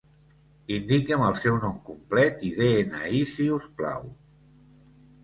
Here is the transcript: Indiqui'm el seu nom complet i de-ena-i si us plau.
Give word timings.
Indiqui'm 0.77 1.25
el 1.25 1.35
seu 1.41 1.59
nom 1.65 1.75
complet 1.89 2.41
i 2.47 2.49
de-ena-i 2.61 3.21
si 3.35 3.47
us 3.59 3.69
plau. 3.83 4.09